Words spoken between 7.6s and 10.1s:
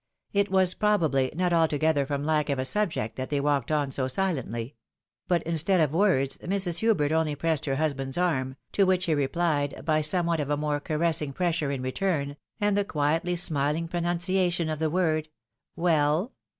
her husband's arm, to which he replied by